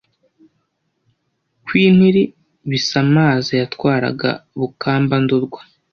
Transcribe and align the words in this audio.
kwintiri 1.65 2.23
bisamaza 2.69 3.51
yatwaraga 3.61 4.29
bukamba-ndorwa 4.59 5.59